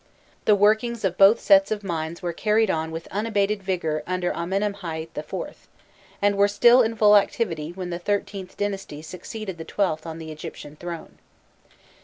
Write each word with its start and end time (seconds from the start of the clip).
The 0.45 0.55
workings 0.55 1.05
of 1.05 1.15
both 1.15 1.39
sets 1.39 1.69
of 1.69 1.83
mines 1.83 2.23
were 2.23 2.33
carried 2.33 2.71
on 2.71 2.89
with 2.89 3.07
unabated 3.11 3.61
vigour 3.61 4.01
under 4.07 4.31
Amenemhâîfc 4.31 5.15
IV., 5.15 5.67
and 6.23 6.35
were 6.37 6.47
still 6.47 6.81
in 6.81 6.95
full 6.95 7.15
activity 7.15 7.69
when 7.71 7.91
the 7.91 7.99
XIIIth 7.99 8.57
dynasty 8.57 9.03
succeeded 9.03 9.59
the 9.59 9.65
XIIth 9.65 10.07
on 10.07 10.17
the 10.17 10.31
Egyptian 10.31 10.75
throne. 10.75 11.19